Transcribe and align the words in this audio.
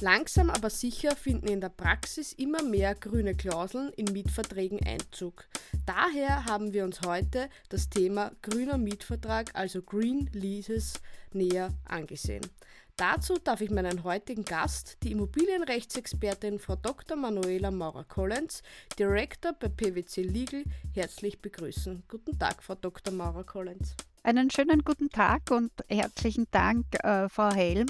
Langsam 0.00 0.48
aber 0.48 0.70
sicher 0.70 1.16
finden 1.16 1.48
in 1.48 1.60
der 1.60 1.70
Praxis 1.70 2.32
immer 2.32 2.62
mehr 2.62 2.94
grüne 2.94 3.34
Klauseln 3.34 3.92
in 3.94 4.12
Mietverträgen 4.12 4.78
Einzug. 4.86 5.48
Daher 5.86 6.44
haben 6.44 6.72
wir 6.72 6.84
uns 6.84 7.00
heute 7.04 7.50
das 7.68 7.90
Thema 7.90 8.30
grüner 8.42 8.78
Mietvertrag, 8.78 9.50
also 9.54 9.82
Green 9.82 10.30
Leases, 10.32 10.94
näher 11.32 11.74
angesehen. 11.84 12.46
Dazu 12.94 13.38
darf 13.42 13.60
ich 13.60 13.70
meinen 13.70 14.04
heutigen 14.04 14.44
Gast, 14.44 14.98
die 15.02 15.10
Immobilienrechtsexpertin 15.12 16.60
Frau 16.60 16.76
Dr. 16.76 17.16
Manuela 17.16 17.72
Maurer-Collins, 17.72 18.62
Director 18.98 19.52
bei 19.52 19.68
PwC 19.68 20.22
Legal, 20.22 20.62
herzlich 20.92 21.40
begrüßen. 21.40 22.04
Guten 22.08 22.38
Tag, 22.38 22.62
Frau 22.62 22.76
Dr. 22.76 23.12
Maurer-Collins. 23.12 23.96
Einen 24.22 24.50
schönen 24.50 24.84
guten 24.84 25.10
Tag 25.10 25.50
und 25.50 25.72
herzlichen 25.88 26.46
Dank, 26.52 26.86
äh, 27.02 27.28
Frau 27.28 27.52
Helm, 27.52 27.86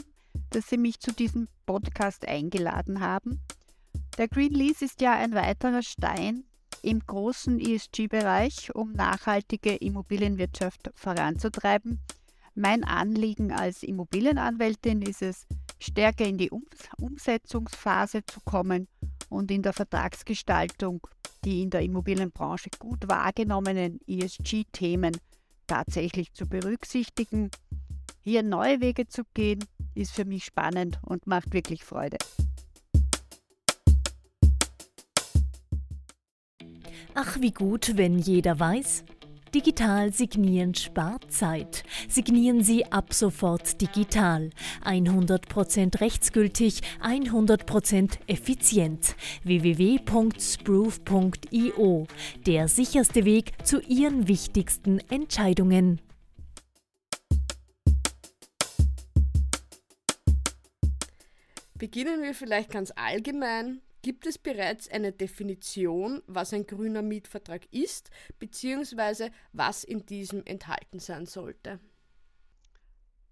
dass 0.51 0.69
Sie 0.69 0.77
mich 0.77 1.01
zu 1.01 1.13
diesem 1.13 1.49
Podcast 1.67 2.27
eingeladen 2.27 3.01
haben. 3.01 3.41
Der 4.17 4.29
Green 4.29 4.53
Lease 4.53 4.85
ist 4.85 5.01
ja 5.01 5.15
ein 5.15 5.35
weiterer 5.35 5.83
Stein 5.83 6.45
im 6.83 7.01
großen 7.01 7.61
ESG-Bereich, 7.61 8.75
um 8.75 8.93
nachhaltige 8.93 9.77
Immobilienwirtschaft 9.77 10.91
voranzutreiben. 10.95 12.01
Mein 12.55 12.85
Anliegen 12.85 13.53
als 13.53 13.83
Immobilienanwältin 13.83 15.03
ist 15.03 15.23
es, 15.23 15.47
stärker 15.79 16.25
in 16.25 16.39
die 16.39 16.51
Umsetzungsphase 16.99 18.25
zu 18.25 18.41
kommen 18.45 18.89
und 19.29 19.51
in 19.51 19.63
der 19.63 19.73
Vertragsgestaltung 19.73 21.07
die 21.45 21.63
in 21.63 21.71
der 21.71 21.83
Immobilienbranche 21.83 22.71
gut 22.79 23.09
wahrgenommenen 23.09 24.01
ESG-Themen 24.07 25.17
tatsächlich 25.67 26.33
zu 26.33 26.47
berücksichtigen. 26.47 27.51
Hier 28.23 28.43
neue 28.43 28.81
Wege 28.81 29.07
zu 29.07 29.23
gehen, 29.35 29.65
ist 29.99 30.13
für 30.13 30.25
mich 30.25 30.45
spannend 30.45 30.99
und 31.03 31.27
macht 31.27 31.53
wirklich 31.53 31.85
Freude. 31.85 32.17
Ach, 37.15 37.41
wie 37.41 37.51
gut, 37.51 37.97
wenn 37.97 38.19
jeder 38.19 38.61
weiß, 38.61 39.05
Digital 39.55 40.13
signieren 40.13 40.75
spart 40.75 41.33
Zeit. 41.33 41.85
Signieren 42.09 42.63
Sie 42.63 42.85
ab 42.93 43.15
sofort 43.15 43.81
digital. 43.81 44.51
100% 44.85 46.01
rechtsgültig, 46.01 46.81
100% 47.03 48.19
effizient. 48.27 49.17
www.sproof.io. 49.45 52.07
Der 52.47 52.69
sicherste 52.69 53.25
Weg 53.25 53.53
zu 53.65 53.81
Ihren 53.81 54.29
wichtigsten 54.29 54.99
Entscheidungen. 55.11 56.03
Beginnen 61.79 62.23
wir 62.23 62.35
vielleicht 62.35 62.71
ganz 62.71 62.93
allgemein. 62.97 63.81
Gibt 64.03 64.27
es 64.27 64.39
bereits 64.39 64.89
eine 64.89 65.13
Definition, 65.13 66.23
was 66.27 66.53
ein 66.53 66.67
grüner 66.67 67.03
Mietvertrag 67.03 67.63
ist, 67.73 68.11
beziehungsweise 68.39 69.31
was 69.53 69.85
in 69.85 70.07
diesem 70.07 70.43
enthalten 70.45 70.99
sein 70.99 71.27
sollte? 71.27 71.81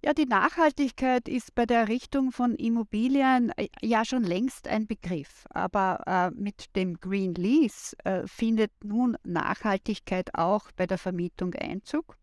Ja, 0.04 0.12
die 0.12 0.26
Nachhaltigkeit 0.26 1.28
ist 1.28 1.54
bei 1.54 1.66
der 1.66 1.80
Errichtung 1.80 2.30
von 2.30 2.54
Immobilien 2.54 3.50
äh, 3.56 3.68
ja 3.80 4.04
schon 4.04 4.22
längst 4.22 4.68
ein 4.68 4.86
Begriff. 4.86 5.44
Aber 5.50 6.02
äh, 6.06 6.30
mit 6.30 6.76
dem 6.76 7.00
Green 7.00 7.34
Lease 7.34 7.96
äh, 8.04 8.26
findet 8.26 8.70
nun 8.84 9.16
Nachhaltigkeit 9.24 10.34
auch 10.34 10.70
bei 10.76 10.86
der 10.86 10.98
Vermietung 10.98 11.54
Einzug. 11.54 12.16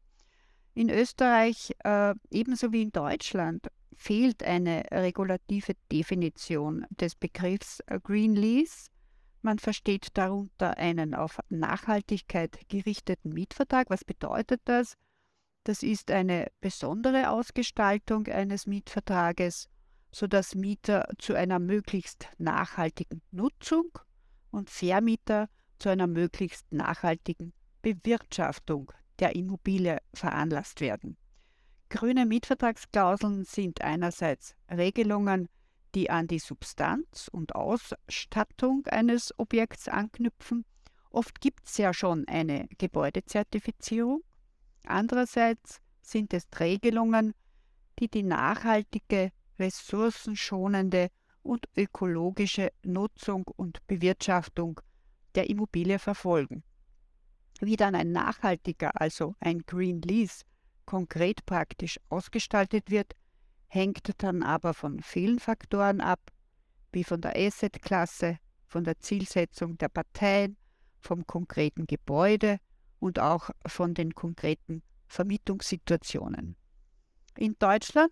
In 0.75 0.89
Österreich 0.89 1.73
äh, 1.83 2.13
ebenso 2.31 2.71
wie 2.71 2.83
in 2.83 2.91
Deutschland 2.91 3.67
fehlt 3.97 4.43
eine 4.43 4.83
regulative 4.91 5.73
Definition 5.91 6.85
des 6.89 7.15
Begriffs 7.15 7.79
äh, 7.87 7.99
Green 8.01 8.35
Lease. 8.35 8.89
Man 9.41 9.59
versteht 9.59 10.07
darunter 10.13 10.77
einen 10.77 11.13
auf 11.13 11.39
Nachhaltigkeit 11.49 12.57
gerichteten 12.69 13.33
Mietvertrag. 13.33 13.89
Was 13.89 14.05
bedeutet 14.05 14.61
das? 14.65 14.95
Das 15.65 15.83
ist 15.83 16.11
eine 16.11 16.47
besondere 16.61 17.29
Ausgestaltung 17.29 18.27
eines 18.27 18.67
Mietvertrages, 18.67 19.69
sodass 20.11 20.55
Mieter 20.55 21.07
zu 21.17 21.33
einer 21.35 21.59
möglichst 21.59 22.27
nachhaltigen 22.37 23.21
Nutzung 23.31 23.91
und 24.51 24.69
Vermieter 24.69 25.49
zu 25.79 25.89
einer 25.89 26.07
möglichst 26.07 26.71
nachhaltigen 26.71 27.53
Bewirtschaftung 27.81 28.91
der 29.19 29.35
Immobilie 29.35 29.99
veranlasst 30.13 30.81
werden. 30.81 31.17
Grüne 31.93 32.25
Mietvertragsklauseln 32.25 33.45
sind 33.45 33.81
einerseits 33.81 34.55
Regelungen, 34.67 35.47
die 35.93 36.09
an 36.09 36.25
die 36.25 36.39
Substanz 36.39 37.29
und 37.31 37.53
Ausstattung 37.53 38.87
eines 38.87 39.31
Objekts 39.37 39.87
anknüpfen. 39.87 40.65
Oft 41.11 41.39
gibt 41.39 41.67
es 41.67 41.77
ja 41.77 41.93
schon 41.93 42.27
eine 42.27 42.67
Gebäudezertifizierung. 42.79 44.23
Andererseits 44.87 45.81
sind 46.01 46.33
es 46.33 46.47
Regelungen, 46.59 47.35
die 47.99 48.07
die 48.07 48.23
nachhaltige, 48.23 49.29
ressourcenschonende 49.59 51.09
und 51.43 51.69
ökologische 51.77 52.71
Nutzung 52.81 53.43
und 53.55 53.85
Bewirtschaftung 53.85 54.81
der 55.35 55.47
Immobilie 55.47 55.99
verfolgen. 55.99 56.63
Wie 57.59 57.75
dann 57.75 57.93
ein 57.93 58.11
nachhaltiger, 58.11 58.99
also 58.99 59.35
ein 59.39 59.59
Green 59.67 60.01
Lease, 60.01 60.43
konkret 60.85 61.45
praktisch 61.45 61.99
ausgestaltet 62.09 62.89
wird, 62.89 63.13
hängt 63.67 64.09
dann 64.21 64.43
aber 64.43 64.73
von 64.73 65.01
vielen 65.01 65.39
Faktoren 65.39 66.01
ab, 66.01 66.31
wie 66.91 67.03
von 67.03 67.21
der 67.21 67.35
Asset-Klasse, 67.35 68.37
von 68.67 68.83
der 68.83 68.99
Zielsetzung 68.99 69.77
der 69.77 69.89
Parteien, 69.89 70.57
vom 70.99 71.25
konkreten 71.25 71.85
Gebäude 71.85 72.59
und 72.99 73.19
auch 73.19 73.49
von 73.65 73.93
den 73.93 74.13
konkreten 74.15 74.83
Vermietungssituationen. 75.07 76.55
In 77.37 77.55
Deutschland 77.59 78.11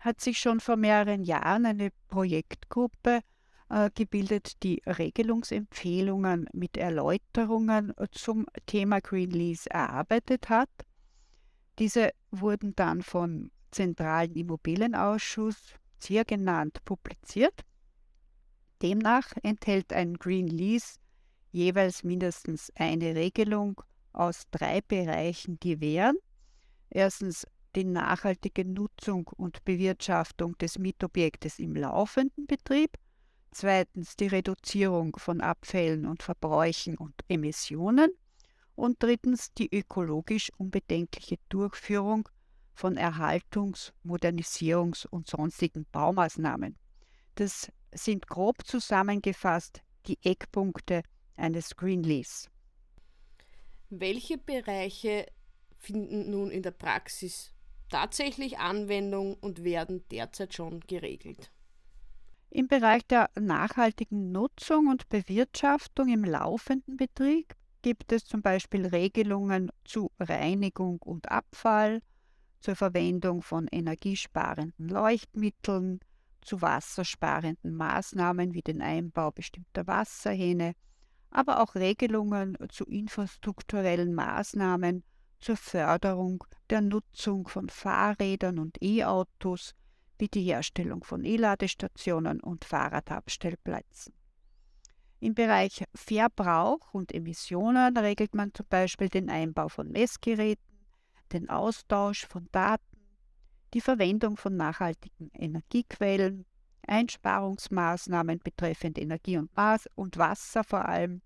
hat 0.00 0.20
sich 0.20 0.38
schon 0.38 0.60
vor 0.60 0.76
mehreren 0.76 1.22
Jahren 1.22 1.66
eine 1.66 1.90
Projektgruppe 2.08 3.20
äh, 3.70 3.90
gebildet, 3.94 4.62
die 4.62 4.82
Regelungsempfehlungen 4.86 6.48
mit 6.52 6.76
Erläuterungen 6.76 7.92
zum 8.12 8.46
Thema 8.66 9.00
Green 9.00 9.30
Lease 9.30 9.70
erarbeitet 9.70 10.48
hat. 10.48 10.70
Diese 11.78 12.10
wurden 12.30 12.74
dann 12.74 13.02
vom 13.02 13.50
Zentralen 13.70 14.34
Immobilienausschuss, 14.34 15.74
hier 16.02 16.24
genannt, 16.24 16.84
publiziert. 16.84 17.64
Demnach 18.82 19.32
enthält 19.42 19.92
ein 19.92 20.14
Green 20.14 20.48
Lease 20.48 20.98
jeweils 21.50 22.04
mindestens 22.04 22.72
eine 22.76 23.14
Regelung 23.14 23.80
aus 24.12 24.44
drei 24.50 24.80
Bereichen, 24.80 25.58
die 25.60 25.80
wären 25.80 26.16
erstens 26.90 27.46
die 27.76 27.84
nachhaltige 27.84 28.64
Nutzung 28.64 29.28
und 29.36 29.64
Bewirtschaftung 29.64 30.56
des 30.58 30.78
Mietobjektes 30.78 31.58
im 31.58 31.76
laufenden 31.76 32.46
Betrieb, 32.46 32.96
zweitens 33.50 34.16
die 34.16 34.26
Reduzierung 34.26 35.16
von 35.16 35.40
Abfällen 35.40 36.06
und 36.06 36.22
Verbräuchen 36.22 36.96
und 36.96 37.14
Emissionen 37.28 38.10
und 38.78 39.02
drittens 39.02 39.52
die 39.54 39.68
ökologisch 39.74 40.52
unbedenkliche 40.56 41.36
Durchführung 41.48 42.28
von 42.72 42.96
Erhaltungs-, 42.96 43.92
Modernisierungs- 44.04 45.06
und 45.08 45.26
sonstigen 45.26 45.84
Baumaßnahmen. 45.90 46.78
Das 47.34 47.72
sind 47.92 48.28
grob 48.28 48.64
zusammengefasst 48.64 49.82
die 50.06 50.18
Eckpunkte 50.22 51.02
eines 51.36 51.74
Green 51.74 52.04
Lease. 52.04 52.48
Welche 53.90 54.38
Bereiche 54.38 55.26
finden 55.76 56.30
nun 56.30 56.52
in 56.52 56.62
der 56.62 56.70
Praxis 56.70 57.52
tatsächlich 57.88 58.58
Anwendung 58.58 59.34
und 59.40 59.64
werden 59.64 60.04
derzeit 60.10 60.54
schon 60.54 60.80
geregelt? 60.80 61.50
Im 62.50 62.68
Bereich 62.68 63.04
der 63.08 63.28
nachhaltigen 63.34 64.30
Nutzung 64.30 64.86
und 64.86 65.08
Bewirtschaftung 65.08 66.08
im 66.08 66.22
laufenden 66.24 66.96
Betrieb 66.96 67.57
gibt 67.82 68.12
es 68.12 68.24
zum 68.24 68.42
Beispiel 68.42 68.86
Regelungen 68.86 69.70
zu 69.84 70.10
Reinigung 70.18 71.00
und 71.02 71.30
Abfall, 71.30 72.00
zur 72.60 72.74
Verwendung 72.74 73.42
von 73.42 73.68
energiesparenden 73.70 74.88
Leuchtmitteln, 74.88 76.00
zu 76.40 76.62
wassersparenden 76.62 77.74
Maßnahmen 77.74 78.54
wie 78.54 78.62
den 78.62 78.80
Einbau 78.80 79.30
bestimmter 79.30 79.86
Wasserhähne, 79.86 80.74
aber 81.30 81.62
auch 81.62 81.74
Regelungen 81.74 82.56
zu 82.70 82.84
infrastrukturellen 82.84 84.14
Maßnahmen 84.14 85.04
zur 85.40 85.56
Förderung 85.56 86.44
der 86.70 86.80
Nutzung 86.80 87.46
von 87.46 87.68
Fahrrädern 87.68 88.58
und 88.58 88.82
E-Autos, 88.82 89.74
wie 90.18 90.28
die 90.28 90.42
Herstellung 90.42 91.04
von 91.04 91.24
E-Ladestationen 91.24 92.40
und 92.40 92.64
Fahrradabstellplätzen. 92.64 94.17
Im 95.20 95.34
Bereich 95.34 95.84
Verbrauch 95.94 96.94
und 96.94 97.12
Emissionen 97.12 97.96
regelt 97.96 98.34
man 98.34 98.54
zum 98.54 98.66
Beispiel 98.68 99.08
den 99.08 99.28
Einbau 99.28 99.68
von 99.68 99.90
Messgeräten, 99.90 100.64
den 101.32 101.50
Austausch 101.50 102.24
von 102.26 102.48
Daten, 102.52 102.84
die 103.74 103.80
Verwendung 103.80 104.36
von 104.36 104.56
nachhaltigen 104.56 105.30
Energiequellen, 105.34 106.46
Einsparungsmaßnahmen 106.86 108.38
betreffend 108.38 108.96
Energie 108.96 109.38
und, 109.38 109.50
Wasser 110.16 110.62
vor 110.62 110.86
allem 110.86 111.20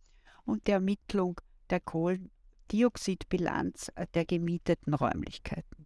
und 0.44 0.66
der 0.66 0.76
Ermittlung 0.76 1.38
der 1.68 1.80
Kohlendioxidbilanz 1.80 3.92
der 4.14 4.24
gemieteten 4.24 4.94
Räumlichkeiten. 4.94 5.81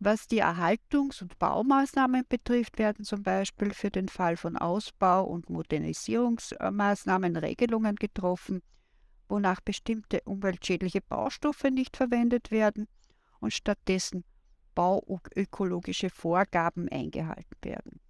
Was 0.00 0.28
die 0.28 0.40
Erhaltungs- 0.40 1.22
und 1.22 1.38
Baumaßnahmen 1.40 2.24
betrifft, 2.28 2.78
werden 2.78 3.04
zum 3.04 3.24
Beispiel 3.24 3.74
für 3.74 3.90
den 3.90 4.08
Fall 4.08 4.36
von 4.36 4.56
Ausbau- 4.56 5.24
und 5.24 5.50
Modernisierungsmaßnahmen 5.50 7.36
Regelungen 7.36 7.96
getroffen, 7.96 8.62
wonach 9.28 9.60
bestimmte 9.60 10.20
umweltschädliche 10.24 11.00
Baustoffe 11.00 11.64
nicht 11.64 11.96
verwendet 11.96 12.52
werden 12.52 12.86
und 13.40 13.52
stattdessen 13.52 14.24
bauökologische 14.76 16.10
Vorgaben 16.10 16.88
eingehalten 16.88 17.56
werden. 17.62 18.00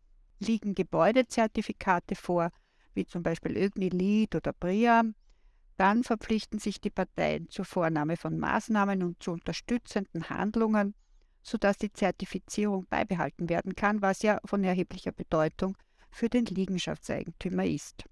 Liegen 0.40 0.75
Gebäudezertifikate 0.75 2.14
vor, 2.14 2.50
wie 2.93 3.06
zum 3.06 3.23
Beispiel 3.23 3.56
ÖGNI-LEED 3.56 4.35
oder 4.35 4.52
BRIAM, 4.52 5.14
dann 5.79 6.05
verpflichten 6.05 6.58
sich 6.58 6.82
die 6.82 6.90
Parteien 6.90 7.49
zur 7.49 7.64
Vornahme 7.64 8.19
von 8.19 8.38
Maßnahmen 8.38 9.02
und 9.02 9.23
zu 9.23 9.31
unterstützenden 9.31 10.29
Handlungen, 10.29 10.94
sodass 11.43 11.79
die 11.79 11.93
Zertifizierung 11.93 12.87
beibehalten 12.88 13.49
werden 13.49 13.75
kann, 13.75 14.02
was 14.02 14.23
ja 14.23 14.40
von 14.44 14.64
erheblicher 14.64 15.12
Bedeutung 15.12 15.76
für 16.11 16.29
den 16.29 16.46
Liegenschaftseigentümer 16.46 17.64
ist. 17.64 18.05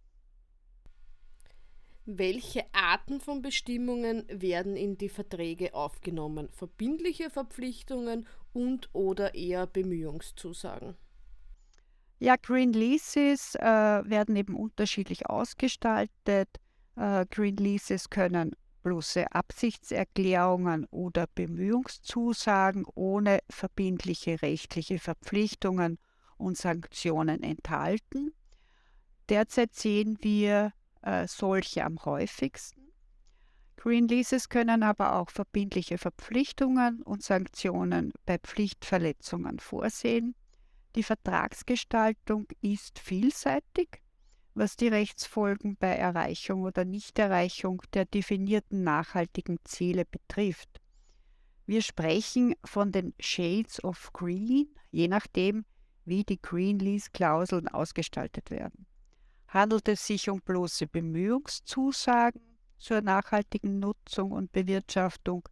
Welche 2.08 2.64
Arten 2.72 3.20
von 3.20 3.42
Bestimmungen 3.42 4.24
werden 4.28 4.76
in 4.76 4.96
die 4.96 5.08
Verträge 5.08 5.74
aufgenommen? 5.74 6.48
Verbindliche 6.52 7.30
Verpflichtungen 7.30 8.28
und 8.52 8.88
oder 8.92 9.34
eher 9.34 9.66
Bemühungszusagen? 9.66 10.96
Ja, 12.18 12.36
Green 12.36 12.72
Leases 12.72 13.56
äh, 13.56 13.64
werden 13.64 14.36
eben 14.36 14.54
unterschiedlich 14.54 15.26
ausgestaltet. 15.26 16.48
Äh, 16.94 17.26
Green 17.28 17.56
Leases 17.56 18.08
können 18.08 18.54
bloße 18.86 19.32
Absichtserklärungen 19.32 20.84
oder 20.92 21.26
Bemühungszusagen 21.26 22.86
ohne 22.94 23.40
verbindliche 23.50 24.40
rechtliche 24.42 25.00
Verpflichtungen 25.00 25.98
und 26.36 26.56
Sanktionen 26.56 27.42
enthalten. 27.42 28.32
Derzeit 29.28 29.74
sehen 29.74 30.18
wir 30.20 30.72
äh, 31.02 31.26
solche 31.26 31.84
am 31.84 31.98
häufigsten. 32.04 32.92
Green 33.76 34.06
Leases 34.06 34.48
können 34.48 34.84
aber 34.84 35.16
auch 35.16 35.30
verbindliche 35.30 35.98
Verpflichtungen 35.98 37.02
und 37.02 37.24
Sanktionen 37.24 38.12
bei 38.24 38.38
Pflichtverletzungen 38.38 39.58
vorsehen. 39.58 40.36
Die 40.94 41.02
Vertragsgestaltung 41.02 42.46
ist 42.60 43.00
vielseitig 43.00 44.00
was 44.56 44.76
die 44.76 44.88
Rechtsfolgen 44.88 45.76
bei 45.76 45.94
Erreichung 45.94 46.62
oder 46.62 46.86
Nichterreichung 46.86 47.82
der 47.92 48.06
definierten 48.06 48.82
nachhaltigen 48.82 49.58
Ziele 49.64 50.06
betrifft. 50.06 50.80
Wir 51.66 51.82
sprechen 51.82 52.54
von 52.64 52.90
den 52.90 53.12
Shades 53.20 53.84
of 53.84 54.12
Green, 54.14 54.68
je 54.90 55.08
nachdem, 55.08 55.66
wie 56.06 56.24
die 56.24 56.40
Green 56.40 56.78
Lease-Klauseln 56.78 57.68
ausgestaltet 57.68 58.50
werden. 58.50 58.86
Handelt 59.48 59.88
es 59.88 60.06
sich 60.06 60.30
um 60.30 60.40
bloße 60.40 60.86
Bemühungszusagen 60.86 62.40
zur 62.78 63.02
nachhaltigen 63.02 63.78
Nutzung 63.78 64.32
und 64.32 64.52
Bewirtschaftung, 64.52 65.46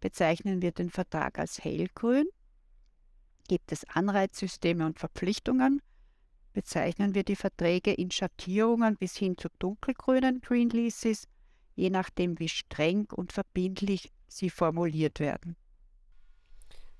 bezeichnen 0.00 0.62
wir 0.62 0.72
den 0.72 0.90
Vertrag 0.90 1.38
als 1.38 1.62
hellgrün. 1.62 2.26
Gibt 3.46 3.70
es 3.70 3.84
Anreizsysteme 3.88 4.84
und 4.84 4.98
Verpflichtungen, 4.98 5.80
bezeichnen 6.58 7.14
wir 7.14 7.22
die 7.22 7.36
Verträge 7.36 7.92
in 7.92 8.10
Schattierungen 8.10 8.96
bis 8.96 9.16
hin 9.16 9.38
zu 9.38 9.48
dunkelgrünen 9.60 10.40
Green 10.40 10.70
Leases, 10.70 11.28
je 11.76 11.88
nachdem 11.88 12.40
wie 12.40 12.48
streng 12.48 13.06
und 13.14 13.32
verbindlich 13.32 14.10
sie 14.26 14.50
formuliert 14.50 15.20
werden. 15.20 15.54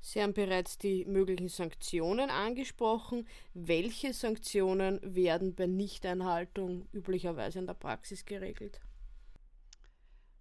Sie 0.00 0.22
haben 0.22 0.32
bereits 0.32 0.78
die 0.78 1.04
möglichen 1.06 1.48
Sanktionen 1.48 2.30
angesprochen. 2.30 3.26
Welche 3.52 4.12
Sanktionen 4.12 5.00
werden 5.02 5.56
bei 5.56 5.66
Nichteinhaltung 5.66 6.86
üblicherweise 6.92 7.58
in 7.58 7.66
der 7.66 7.74
Praxis 7.74 8.24
geregelt? 8.24 8.80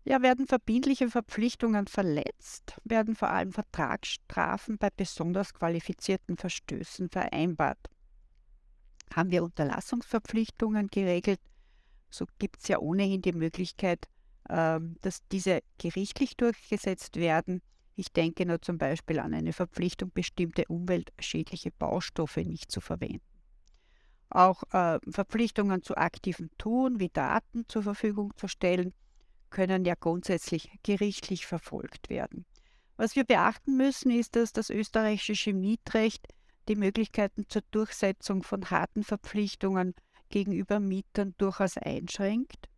Ja, 0.05 0.21
werden 0.21 0.45
verbindliche 0.45 1.09
Verpflichtungen 1.09 1.87
verletzt, 1.87 2.79
werden 2.83 3.15
vor 3.15 3.31
allem 3.31 3.51
Vertragsstrafen 3.51 4.77
bei 4.77 4.89
besonders 4.95 5.55
qualifizierten 5.55 6.37
Verstößen 6.37 7.09
vereinbart 7.09 7.79
haben 9.13 9.31
wir 9.31 9.43
Unterlassungsverpflichtungen 9.43 10.87
geregelt. 10.87 11.39
So 12.09 12.25
gibt 12.39 12.61
es 12.61 12.67
ja 12.67 12.79
ohnehin 12.79 13.21
die 13.21 13.33
Möglichkeit, 13.33 14.07
ähm, 14.49 14.97
dass 15.01 15.27
diese 15.31 15.61
gerichtlich 15.77 16.37
durchgesetzt 16.37 17.17
werden. 17.17 17.61
Ich 17.95 18.11
denke 18.13 18.45
nur 18.45 18.61
zum 18.61 18.77
Beispiel 18.77 19.19
an 19.19 19.33
eine 19.33 19.53
Verpflichtung, 19.53 20.11
bestimmte 20.13 20.65
umweltschädliche 20.67 21.71
Baustoffe 21.71 22.37
nicht 22.37 22.71
zu 22.71 22.79
verwenden. 22.79 23.21
Auch 24.29 24.63
äh, 24.71 24.99
Verpflichtungen 25.09 25.81
zu 25.81 25.95
aktivem 25.95 26.49
Tun, 26.57 26.99
wie 26.99 27.09
Daten 27.09 27.65
zur 27.67 27.83
Verfügung 27.83 28.33
zu 28.37 28.47
stellen, 28.47 28.93
können 29.49 29.85
ja 29.85 29.95
grundsätzlich 29.95 30.69
gerichtlich 30.83 31.45
verfolgt 31.45 32.09
werden. 32.09 32.45
Was 32.97 33.15
wir 33.15 33.23
beachten 33.23 33.77
müssen, 33.77 34.11
ist, 34.11 34.35
dass 34.35 34.53
das 34.53 34.69
österreichische 34.69 35.53
Mietrecht 35.53 36.27
die 36.67 36.75
Möglichkeiten 36.75 37.45
zur 37.49 37.63
Durchsetzung 37.71 38.43
von 38.43 38.69
harten 38.69 39.03
Verpflichtungen 39.03 39.93
gegenüber 40.29 40.79
Mietern 40.79 41.33
durchaus 41.37 41.77
einschränkt. 41.77 42.69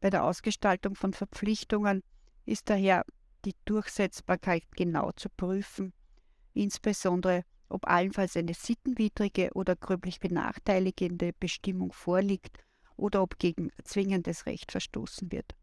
Bei 0.00 0.10
der 0.10 0.24
Ausgestaltung 0.24 0.94
von 0.94 1.12
Verpflichtungen 1.12 2.02
ist 2.44 2.70
daher 2.70 3.04
die 3.44 3.54
Durchsetzbarkeit 3.64 4.64
genau 4.76 5.12
zu 5.12 5.28
prüfen, 5.28 5.92
insbesondere 6.54 7.44
ob 7.68 7.86
allenfalls 7.86 8.36
eine 8.36 8.54
sittenwidrige 8.54 9.50
oder 9.54 9.76
gröblich 9.76 10.20
benachteiligende 10.20 11.32
Bestimmung 11.38 11.92
vorliegt 11.92 12.58
oder 12.96 13.22
ob 13.22 13.38
gegen 13.38 13.70
zwingendes 13.84 14.46
Recht 14.46 14.72
verstoßen 14.72 15.30
wird. 15.30 15.54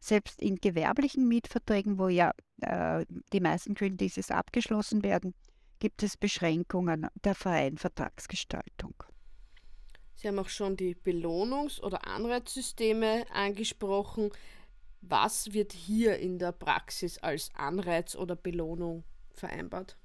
Selbst 0.00 0.40
in 0.40 0.56
gewerblichen 0.56 1.28
Mietverträgen, 1.28 1.98
wo 1.98 2.08
ja 2.08 2.32
äh, 2.60 3.04
die 3.32 3.40
meisten 3.40 3.74
Green 3.74 3.96
Leases 3.98 4.30
abgeschlossen 4.30 5.02
werden, 5.02 5.34
gibt 5.82 6.04
es 6.04 6.16
Beschränkungen 6.16 7.08
der 7.24 7.34
freien 7.34 7.76
Vertragsgestaltung. 7.76 8.94
Sie 10.14 10.28
haben 10.28 10.38
auch 10.38 10.48
schon 10.48 10.76
die 10.76 10.94
Belohnungs- 10.94 11.80
oder 11.80 12.06
Anreizsysteme 12.06 13.24
angesprochen. 13.32 14.30
Was 15.00 15.52
wird 15.52 15.72
hier 15.72 16.20
in 16.20 16.38
der 16.38 16.52
Praxis 16.52 17.18
als 17.18 17.50
Anreiz 17.56 18.14
oder 18.14 18.36
Belohnung 18.36 19.02
vereinbart? 19.32 19.98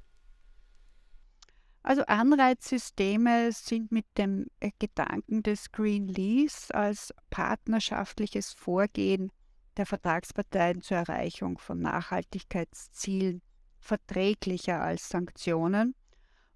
Also 1.84 2.02
Anreizsysteme 2.08 3.52
sind 3.52 3.92
mit 3.92 4.08
dem 4.18 4.48
äh, 4.60 4.72
Gedanken 4.80 5.44
des 5.44 5.72
Green 5.72 6.08
Lease 6.08 6.74
als 6.74 7.14
partnerschaftliches 7.30 8.52
Vorgehen 8.52 9.32
der 9.78 9.86
Vertragsparteien 9.86 10.82
zur 10.82 10.98
Erreichung 10.98 11.60
von 11.60 11.80
Nachhaltigkeitszielen 11.80 13.44
verträglicher 13.80 14.82
als 14.82 15.10
Sanktionen 15.10 15.96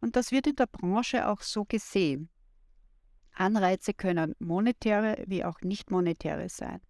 und 0.01 0.16
das 0.16 0.32
wird 0.32 0.48
in 0.48 0.56
der 0.56 0.68
Branche 0.68 1.28
auch 1.28 1.42
so 1.42 1.66
gesehen. 1.66 2.30
Anreize 3.34 3.94
können 3.94 4.36
monetäre 4.40 5.24
wie 5.28 5.46
auch 5.46 5.62
nicht 5.62 5.92
monetäre 5.92 6.50
sein. 6.50 6.82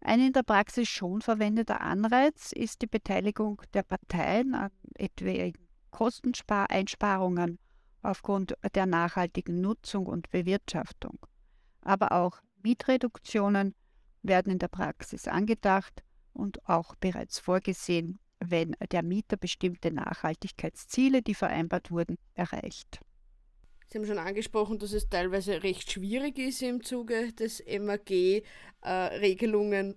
Ein 0.00 0.20
in 0.20 0.32
der 0.32 0.44
Praxis 0.44 0.88
schon 0.88 1.20
verwendeter 1.20 1.80
Anreiz 1.80 2.52
ist 2.52 2.82
die 2.82 2.86
Beteiligung 2.86 3.60
der 3.74 3.82
Parteien 3.82 4.54
an 4.54 4.70
etwaigen 4.94 5.66
Kosteneinsparungen 5.90 7.58
aufgrund 8.02 8.54
der 8.74 8.86
nachhaltigen 8.86 9.60
Nutzung 9.60 10.06
und 10.06 10.30
Bewirtschaftung. 10.30 11.18
Aber 11.80 12.12
auch 12.12 12.40
Mietreduktionen 12.62 13.74
werden 14.22 14.52
in 14.52 14.58
der 14.58 14.68
Praxis 14.68 15.26
angedacht 15.26 16.04
und 16.32 16.66
auch 16.68 16.94
bereits 16.96 17.40
vorgesehen 17.40 18.18
wenn 18.40 18.76
der 18.92 19.02
Mieter 19.02 19.36
bestimmte 19.36 19.90
Nachhaltigkeitsziele, 19.90 21.22
die 21.22 21.34
vereinbart 21.34 21.90
wurden, 21.90 22.16
erreicht. 22.34 23.00
Sie 23.88 23.98
haben 23.98 24.06
schon 24.06 24.18
angesprochen, 24.18 24.78
dass 24.78 24.92
es 24.92 25.08
teilweise 25.08 25.62
recht 25.62 25.90
schwierig 25.90 26.38
ist 26.38 26.62
im 26.62 26.84
Zuge 26.84 27.32
des 27.32 27.64
MAG, 27.66 28.10
äh, 28.10 28.42
Regelungen 28.82 29.94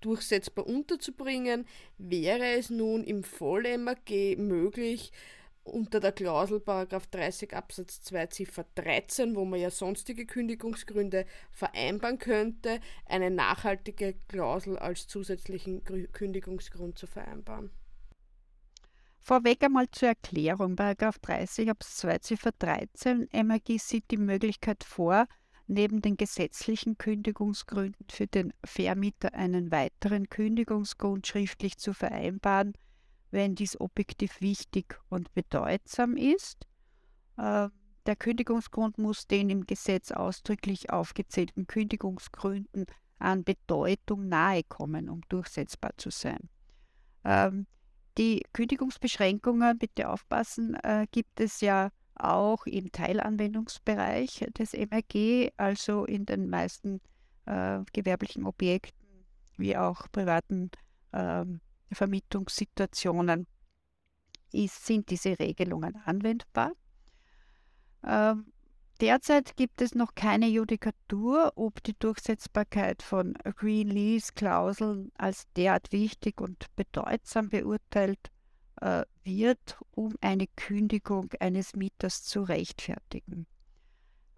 durchsetzbar 0.00 0.66
unterzubringen. 0.66 1.66
Wäre 1.96 2.44
es 2.58 2.68
nun 2.68 3.02
im 3.02 3.24
Voll-MAG 3.24 4.36
möglich, 4.36 5.10
unter 5.64 5.98
der 5.98 6.12
Klausel 6.12 6.62
30 6.62 7.54
Absatz 7.54 8.02
2 8.02 8.26
Ziffer 8.26 8.66
13, 8.74 9.34
wo 9.34 9.44
man 9.44 9.60
ja 9.60 9.70
sonstige 9.70 10.26
Kündigungsgründe 10.26 11.26
vereinbaren 11.50 12.18
könnte, 12.18 12.80
eine 13.06 13.30
nachhaltige 13.30 14.14
Klausel 14.28 14.78
als 14.78 15.06
zusätzlichen 15.06 15.82
Kündigungsgrund 16.12 16.98
zu 16.98 17.06
vereinbaren. 17.06 17.70
Vorweg 19.18 19.62
einmal 19.64 19.90
zur 19.90 20.08
Erklärung. 20.08 20.76
Paragraph 20.76 21.18
30 21.18 21.70
Absatz 21.70 21.96
2 21.96 22.18
Ziffer 22.18 22.50
13 22.58 23.28
MAG 23.32 23.78
sieht 23.78 24.10
die 24.10 24.18
Möglichkeit 24.18 24.84
vor, 24.84 25.26
neben 25.66 26.02
den 26.02 26.18
gesetzlichen 26.18 26.98
Kündigungsgründen 26.98 28.06
für 28.10 28.26
den 28.26 28.52
Vermieter 28.62 29.32
einen 29.32 29.70
weiteren 29.70 30.28
Kündigungsgrund 30.28 31.26
schriftlich 31.26 31.78
zu 31.78 31.94
vereinbaren, 31.94 32.74
wenn 33.34 33.54
dies 33.54 33.78
objektiv 33.78 34.40
wichtig 34.40 34.98
und 35.10 35.34
bedeutsam 35.34 36.16
ist. 36.16 36.66
Äh, 37.36 37.68
der 38.06 38.16
Kündigungsgrund 38.16 38.96
muss 38.98 39.26
den 39.26 39.50
im 39.50 39.66
Gesetz 39.66 40.12
ausdrücklich 40.12 40.90
aufgezählten 40.90 41.66
Kündigungsgründen 41.66 42.86
an 43.18 43.44
Bedeutung 43.44 44.28
nahe 44.28 44.62
kommen, 44.62 45.08
um 45.08 45.20
durchsetzbar 45.28 45.92
zu 45.96 46.10
sein. 46.10 46.48
Ähm, 47.24 47.66
die 48.18 48.42
Kündigungsbeschränkungen, 48.52 49.78
bitte 49.78 50.08
aufpassen, 50.08 50.74
äh, 50.82 51.06
gibt 51.10 51.40
es 51.40 51.60
ja 51.60 51.90
auch 52.14 52.66
im 52.66 52.92
Teilanwendungsbereich 52.92 54.46
des 54.56 54.72
MRG, 54.72 55.50
also 55.56 56.04
in 56.04 56.26
den 56.26 56.48
meisten 56.48 57.00
äh, 57.46 57.80
gewerblichen 57.92 58.46
Objekten 58.46 59.04
wie 59.56 59.76
auch 59.76 60.06
privaten 60.12 60.70
äh, 61.12 61.44
Vermietungssituationen 61.94 63.46
ist, 64.52 64.86
sind 64.86 65.10
diese 65.10 65.38
Regelungen 65.38 65.96
anwendbar. 66.04 66.72
Ähm, 68.06 68.52
Derzeit 69.00 69.56
gibt 69.56 69.82
es 69.82 69.96
noch 69.96 70.14
keine 70.14 70.46
Judikatur, 70.46 71.52
ob 71.56 71.82
die 71.82 71.98
Durchsetzbarkeit 71.98 73.02
von 73.02 73.34
Green 73.56 73.88
Lease-Klauseln 73.88 75.10
als 75.18 75.50
derart 75.56 75.90
wichtig 75.90 76.40
und 76.40 76.66
bedeutsam 76.76 77.48
beurteilt 77.48 78.30
äh, 78.80 79.04
wird, 79.24 79.78
um 79.90 80.14
eine 80.20 80.46
Kündigung 80.46 81.28
eines 81.40 81.74
Mieters 81.74 82.22
zu 82.22 82.42
rechtfertigen. 82.42 83.46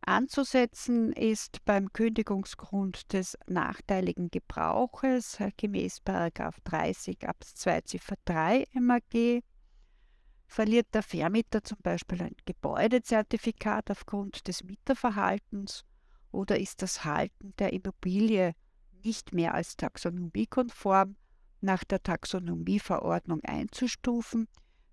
Anzusetzen 0.08 1.12
ist 1.12 1.64
beim 1.64 1.92
Kündigungsgrund 1.92 3.12
des 3.12 3.36
nachteiligen 3.48 4.30
Gebrauches 4.30 5.36
gemäß 5.56 6.00
30 6.04 7.28
Abs 7.28 7.56
2 7.56 7.80
Ziffer 7.80 8.14
3 8.24 8.66
MAG 8.74 9.42
Verliert 10.46 10.86
der 10.94 11.02
Vermieter 11.02 11.64
zum 11.64 11.78
Beispiel 11.82 12.22
ein 12.22 12.36
Gebäudezertifikat 12.44 13.90
aufgrund 13.90 14.46
des 14.46 14.62
Mieterverhaltens 14.62 15.84
oder 16.30 16.56
ist 16.56 16.82
das 16.82 17.04
Halten 17.04 17.52
der 17.58 17.72
Immobilie 17.72 18.54
nicht 19.02 19.34
mehr 19.34 19.54
als 19.54 19.76
taxonomiekonform 19.76 21.16
nach 21.60 21.82
der 21.82 22.00
Taxonomieverordnung 22.00 23.40
einzustufen, 23.42 24.46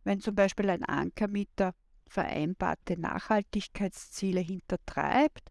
wenn 0.04 0.22
zum 0.22 0.34
Beispiel 0.34 0.72
ein 0.72 0.84
Ankermieter 0.84 1.76
vereinbarte 2.14 3.00
Nachhaltigkeitsziele 3.00 4.40
hintertreibt, 4.40 5.50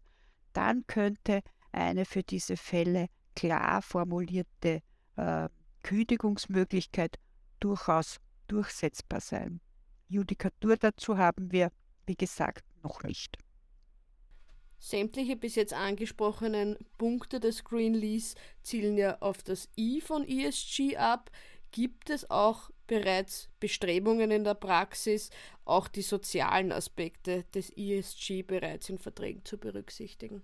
dann 0.53 0.87
könnte 0.87 1.41
eine 1.73 2.05
für 2.05 2.23
diese 2.23 2.55
Fälle 2.55 3.07
klar 3.35 3.81
formulierte 3.81 4.81
äh, 5.17 5.49
Kündigungsmöglichkeit 5.83 7.19
durchaus 7.59 8.17
durchsetzbar 8.47 9.19
sein. 9.19 9.59
Judikatur 10.07 10.77
dazu 10.77 11.17
haben 11.17 11.51
wir, 11.51 11.69
wie 12.05 12.15
gesagt, 12.15 12.63
noch 12.81 13.03
nicht. 13.03 13.37
Sämtliche 14.79 15.35
bis 15.35 15.55
jetzt 15.55 15.73
angesprochenen 15.73 16.77
Punkte 16.97 17.39
des 17.39 17.63
Green 17.63 17.93
Lease 17.93 18.35
zielen 18.61 18.97
ja 18.97 19.17
auf 19.21 19.41
das 19.41 19.69
I 19.77 20.01
von 20.01 20.27
ESG 20.27 20.97
ab. 20.97 21.31
Gibt 21.73 22.11
es 22.11 22.29
auch 22.29 22.69
bereits 22.85 23.49
Bestrebungen 23.59 24.29
in 24.29 24.43
der 24.43 24.53
Praxis, 24.53 25.31
auch 25.65 25.87
die 25.87 26.03
sozialen 26.03 26.71
Aspekte 26.71 27.45
des 27.55 27.71
ESG 27.75 28.43
bereits 28.43 28.89
in 28.89 28.99
Verträgen 28.99 29.43
zu 29.43 29.57
berücksichtigen? 29.57 30.43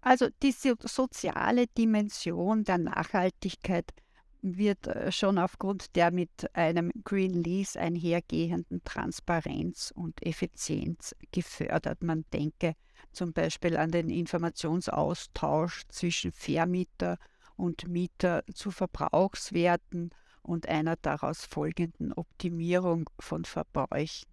Also 0.00 0.28
die 0.42 0.52
soziale 0.52 1.66
Dimension 1.66 2.64
der 2.64 2.78
Nachhaltigkeit 2.78 3.92
wird 4.40 4.86
äh, 4.86 5.12
schon 5.12 5.36
aufgrund 5.36 5.94
der 5.94 6.10
mit 6.10 6.56
einem 6.56 6.90
Green 7.04 7.34
Lease 7.34 7.78
einhergehenden 7.78 8.82
Transparenz 8.84 9.92
und 9.94 10.24
Effizienz 10.24 11.14
gefördert. 11.32 12.02
Man 12.02 12.24
denke 12.32 12.76
zum 13.12 13.34
Beispiel 13.34 13.76
an 13.76 13.90
den 13.90 14.08
Informationsaustausch 14.08 15.82
zwischen 15.90 16.32
Vermieter 16.32 17.12
und 17.12 17.39
Mieter 17.86 18.42
zu 18.54 18.70
Verbrauchswerten 18.70 20.10
und 20.42 20.68
einer 20.68 20.96
daraus 20.96 21.44
folgenden 21.44 22.12
Optimierung 22.12 23.08
von 23.18 23.44
Verbräuchen. 23.44 24.28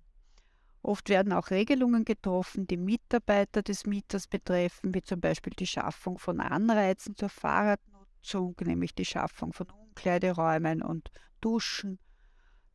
Oft 0.81 1.09
werden 1.09 1.33
auch 1.33 1.49
Regelungen 1.49 2.05
getroffen, 2.05 2.65
die 2.65 2.77
Mitarbeiter 2.77 3.61
des 3.61 3.85
Mieters 3.85 4.27
betreffen, 4.27 4.93
wie 4.93 5.01
zum 5.01 5.19
Beispiel 5.19 5.53
die 5.53 5.67
Schaffung 5.67 6.17
von 6.17 6.39
Anreizen 6.39 7.15
zur 7.15 7.29
Fahrradnutzung, 7.29 8.55
nämlich 8.61 8.95
die 8.95 9.05
Schaffung 9.05 9.51
von 9.51 9.67
Umkleideräumen 9.69 10.81
und 10.81 11.09
Duschen, 11.41 11.99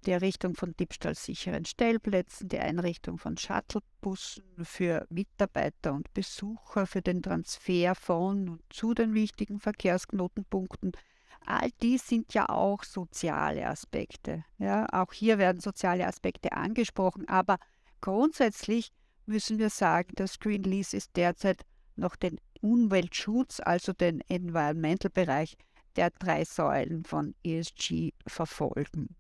die 0.02 0.12
Errichtung 0.12 0.54
von 0.54 0.74
diebstahlsicheren 0.76 1.64
Stellplätzen, 1.64 2.48
die 2.48 2.58
Einrichtung 2.58 3.18
von 3.18 3.36
Shuttlebussen 3.36 4.44
für 4.64 5.06
Mitarbeiter 5.10 5.92
und 5.92 6.12
Besucher 6.14 6.86
für 6.86 7.02
den 7.02 7.22
Transfer 7.22 7.94
von 7.94 8.48
und 8.48 8.62
zu 8.70 8.94
den 8.94 9.14
wichtigen 9.14 9.60
Verkehrsknotenpunkten. 9.60 10.92
All 11.46 11.70
dies 11.82 12.06
sind 12.06 12.34
ja 12.34 12.48
auch 12.48 12.84
soziale 12.84 13.66
Aspekte. 13.66 14.44
Ja, 14.58 14.86
auch 14.92 15.12
hier 15.12 15.38
werden 15.38 15.60
soziale 15.60 16.06
Aspekte 16.06 16.52
angesprochen, 16.52 17.28
aber 17.28 17.58
grundsätzlich 18.00 18.92
müssen 19.26 19.58
wir 19.58 19.70
sagen, 19.70 20.12
dass 20.16 20.38
Green 20.38 20.62
Lease 20.62 20.96
ist 20.96 21.16
derzeit 21.16 21.62
noch 21.96 22.16
den 22.16 22.38
Umweltschutz, 22.60 23.60
also 23.60 23.92
den 23.92 24.20
Environmental-Bereich, 24.28 25.56
der 25.96 26.10
drei 26.10 26.44
Säulen 26.44 27.04
von 27.04 27.34
ESG 27.42 28.12
verfolgen. 28.26 29.16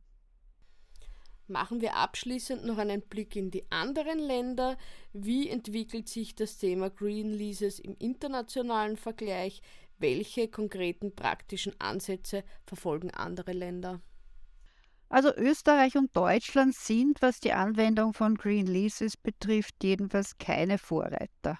Machen 1.52 1.82
wir 1.82 1.96
abschließend 1.96 2.64
noch 2.64 2.78
einen 2.78 3.02
Blick 3.02 3.36
in 3.36 3.50
die 3.50 3.70
anderen 3.70 4.18
Länder. 4.18 4.78
Wie 5.12 5.50
entwickelt 5.50 6.08
sich 6.08 6.34
das 6.34 6.56
Thema 6.56 6.88
Green 6.88 7.30
Leases 7.30 7.78
im 7.78 7.94
internationalen 7.98 8.96
Vergleich? 8.96 9.60
Welche 9.98 10.48
konkreten 10.48 11.14
praktischen 11.14 11.78
Ansätze 11.78 12.42
verfolgen 12.66 13.10
andere 13.10 13.52
Länder? 13.52 14.00
Also 15.10 15.30
Österreich 15.36 15.94
und 15.96 16.16
Deutschland 16.16 16.74
sind, 16.74 17.20
was 17.20 17.38
die 17.38 17.52
Anwendung 17.52 18.14
von 18.14 18.36
Green 18.36 18.66
Leases 18.66 19.18
betrifft, 19.18 19.74
jedenfalls 19.82 20.38
keine 20.38 20.78
Vorreiter. 20.78 21.58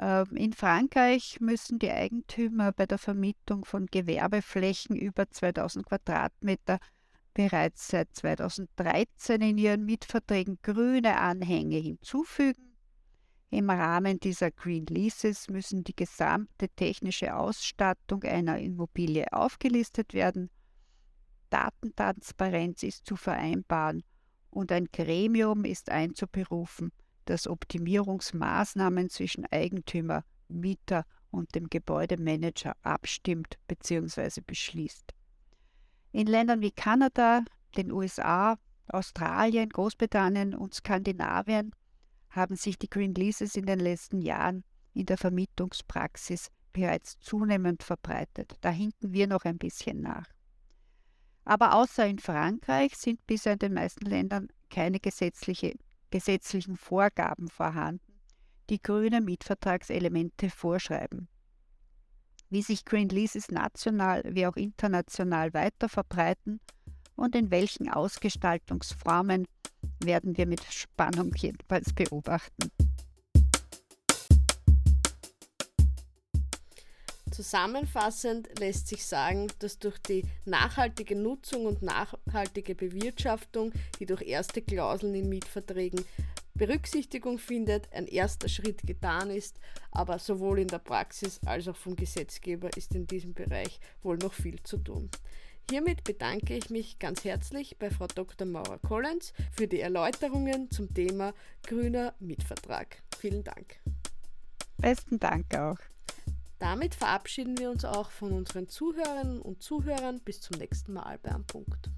Ähm, 0.00 0.34
in 0.34 0.52
Frankreich 0.52 1.38
müssen 1.40 1.78
die 1.78 1.92
Eigentümer 1.92 2.72
bei 2.72 2.86
der 2.86 2.98
Vermietung 2.98 3.64
von 3.64 3.86
Gewerbeflächen 3.86 4.96
über 4.96 5.30
2000 5.30 5.86
Quadratmeter 5.86 6.80
bereits 7.34 7.88
seit 7.88 8.14
2013 8.14 9.40
in 9.40 9.58
ihren 9.58 9.84
Mietverträgen 9.84 10.58
grüne 10.62 11.18
Anhänge 11.18 11.76
hinzufügen. 11.76 12.72
Im 13.50 13.68
Rahmen 13.68 14.18
dieser 14.18 14.50
Green 14.50 14.86
Leases 14.86 15.48
müssen 15.48 15.84
die 15.84 15.94
gesamte 15.94 16.68
technische 16.70 17.36
Ausstattung 17.36 18.22
einer 18.22 18.58
Immobilie 18.58 19.30
aufgelistet 19.30 20.14
werden. 20.14 20.48
Datentransparenz 21.50 22.82
ist 22.82 23.04
zu 23.04 23.14
vereinbaren 23.14 24.04
und 24.48 24.72
ein 24.72 24.86
Gremium 24.90 25.66
ist 25.66 25.90
einzuberufen, 25.90 26.92
das 27.26 27.46
Optimierungsmaßnahmen 27.46 29.10
zwischen 29.10 29.44
Eigentümer, 29.50 30.24
Mieter 30.48 31.04
und 31.30 31.54
dem 31.54 31.68
Gebäudemanager 31.68 32.74
abstimmt 32.82 33.58
bzw. 33.68 34.40
beschließt. 34.46 35.12
In 36.12 36.26
Ländern 36.26 36.60
wie 36.60 36.70
Kanada, 36.70 37.42
den 37.76 37.90
USA, 37.90 38.58
Australien, 38.88 39.70
Großbritannien 39.70 40.54
und 40.54 40.74
Skandinavien 40.74 41.74
haben 42.30 42.56
sich 42.56 42.78
die 42.78 42.90
Green 42.90 43.14
Leases 43.14 43.56
in 43.56 43.66
den 43.66 43.80
letzten 43.80 44.20
Jahren 44.20 44.64
in 44.94 45.06
der 45.06 45.18
Vermietungspraxis 45.18 46.50
bereits 46.72 47.18
zunehmend 47.20 47.82
verbreitet. 47.82 48.54
Da 48.60 48.70
hinken 48.70 49.12
wir 49.12 49.26
noch 49.26 49.44
ein 49.44 49.58
bisschen 49.58 50.00
nach. 50.00 50.26
Aber 51.44 51.74
außer 51.74 52.06
in 52.06 52.18
Frankreich 52.18 52.96
sind 52.96 53.26
bisher 53.26 53.54
in 53.54 53.58
den 53.58 53.74
meisten 53.74 54.06
Ländern 54.06 54.48
keine 54.70 55.00
gesetzliche 55.00 55.74
gesetzlichen 56.12 56.76
Vorgaben 56.76 57.48
vorhanden, 57.48 58.20
die 58.70 58.80
grüne 58.80 59.20
Mietvertragselemente 59.20 60.50
vorschreiben. 60.50 61.26
Wie 62.52 62.60
sich 62.60 62.84
Green 62.84 63.08
Leases 63.08 63.50
national 63.50 64.22
wie 64.26 64.46
auch 64.46 64.56
international 64.56 65.54
weiter 65.54 65.88
verbreiten 65.88 66.60
und 67.16 67.34
in 67.34 67.50
welchen 67.50 67.88
Ausgestaltungsformen 67.88 69.48
werden 70.04 70.36
wir 70.36 70.46
mit 70.46 70.62
Spannung 70.64 71.32
jedenfalls 71.34 71.94
beobachten. 71.94 72.70
Zusammenfassend 77.30 78.50
lässt 78.58 78.88
sich 78.88 79.06
sagen, 79.06 79.46
dass 79.60 79.78
durch 79.78 79.96
die 79.96 80.26
nachhaltige 80.44 81.16
Nutzung 81.16 81.64
und 81.64 81.80
nachhaltige 81.80 82.74
Bewirtschaftung, 82.74 83.72
die 83.98 84.04
durch 84.04 84.20
erste 84.20 84.60
Klauseln 84.60 85.14
in 85.14 85.30
Mietverträgen 85.30 86.04
Berücksichtigung 86.54 87.38
findet, 87.38 87.92
ein 87.92 88.06
erster 88.06 88.48
Schritt 88.48 88.82
getan 88.82 89.30
ist, 89.30 89.58
aber 89.90 90.18
sowohl 90.18 90.60
in 90.60 90.68
der 90.68 90.78
Praxis 90.78 91.40
als 91.44 91.68
auch 91.68 91.76
vom 91.76 91.96
Gesetzgeber 91.96 92.70
ist 92.76 92.94
in 92.94 93.06
diesem 93.06 93.34
Bereich 93.34 93.80
wohl 94.02 94.18
noch 94.18 94.32
viel 94.32 94.62
zu 94.62 94.78
tun. 94.78 95.10
Hiermit 95.70 96.04
bedanke 96.04 96.54
ich 96.54 96.70
mich 96.70 96.98
ganz 96.98 97.24
herzlich 97.24 97.78
bei 97.78 97.90
Frau 97.90 98.06
Dr. 98.06 98.46
Maura 98.46 98.78
Collins 98.78 99.32
für 99.52 99.66
die 99.66 99.80
Erläuterungen 99.80 100.70
zum 100.70 100.92
Thema 100.92 101.32
grüner 101.62 102.14
Mietvertrag. 102.20 103.02
Vielen 103.18 103.44
Dank. 103.44 103.80
Besten 104.76 105.18
Dank 105.18 105.54
auch. 105.54 105.78
Damit 106.58 106.94
verabschieden 106.94 107.58
wir 107.58 107.70
uns 107.70 107.84
auch 107.84 108.10
von 108.10 108.32
unseren 108.32 108.68
Zuhörerinnen 108.68 109.40
und 109.40 109.62
Zuhörern 109.62 110.20
bis 110.20 110.40
zum 110.40 110.58
nächsten 110.58 110.92
Mal 110.92 111.18
bei 111.22 111.30
Am 111.30 111.44
Punkt. 111.44 111.90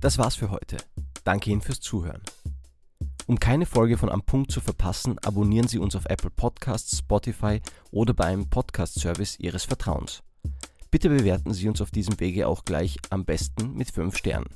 Das 0.00 0.16
war's 0.16 0.36
für 0.36 0.50
heute. 0.50 0.76
Danke 1.24 1.50
Ihnen 1.50 1.60
fürs 1.60 1.80
Zuhören. 1.80 2.22
Um 3.26 3.40
keine 3.40 3.66
Folge 3.66 3.98
von 3.98 4.08
Am 4.08 4.22
Punkt 4.22 4.52
zu 4.52 4.60
verpassen, 4.60 5.18
abonnieren 5.18 5.66
Sie 5.66 5.78
uns 5.78 5.96
auf 5.96 6.06
Apple 6.06 6.30
Podcasts, 6.30 6.98
Spotify 6.98 7.60
oder 7.90 8.14
bei 8.14 8.24
einem 8.24 8.48
Podcast-Service 8.48 9.38
Ihres 9.40 9.64
Vertrauens. 9.64 10.22
Bitte 10.90 11.08
bewerten 11.10 11.52
Sie 11.52 11.68
uns 11.68 11.80
auf 11.80 11.90
diesem 11.90 12.18
Wege 12.20 12.46
auch 12.46 12.64
gleich 12.64 12.96
am 13.10 13.24
besten 13.24 13.74
mit 13.74 13.90
5 13.90 14.16
Sternen. 14.16 14.48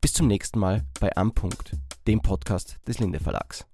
Bis 0.00 0.14
zum 0.14 0.28
nächsten 0.28 0.58
Mal 0.60 0.84
bei 1.00 1.14
Am 1.16 1.34
Punkt, 1.34 1.72
dem 2.06 2.22
Podcast 2.22 2.78
des 2.86 3.00
Linde 3.00 3.18
Verlags. 3.18 3.66